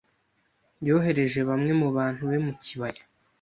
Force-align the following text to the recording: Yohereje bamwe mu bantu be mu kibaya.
Yohereje 0.87 1.39
bamwe 1.49 1.71
mu 1.81 1.87
bantu 1.97 2.21
be 2.29 2.37
mu 2.45 2.53
kibaya. 2.63 3.03